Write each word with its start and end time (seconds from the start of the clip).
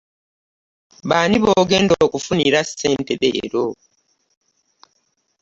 Baani 1.09 1.37
bogenda 1.43 1.95
okufunira 2.05 2.59
ssente 2.67 3.13
leero? 3.21 3.65